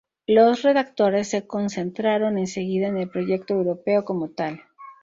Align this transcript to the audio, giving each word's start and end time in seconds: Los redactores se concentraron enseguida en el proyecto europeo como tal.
Los 0.25 0.63
redactores 0.63 1.29
se 1.29 1.45
concentraron 1.45 2.39
enseguida 2.39 2.87
en 2.87 2.97
el 2.97 3.07
proyecto 3.07 3.53
europeo 3.53 4.03
como 4.03 4.29
tal. 4.31 4.63